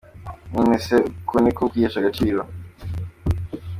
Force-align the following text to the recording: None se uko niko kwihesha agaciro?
None 0.53 0.75
se 0.85 0.95
uko 1.21 1.33
niko 1.41 1.61
kwihesha 1.71 1.97
agaciro? 2.01 2.41